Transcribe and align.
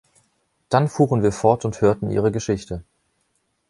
Dann 0.69 0.87
fuhren 0.87 1.21
wir 1.21 1.31
fort 1.31 1.63
und 1.63 1.79
hörten 1.79 2.09
ihre 2.09 2.31
Geschichte. 2.31 2.83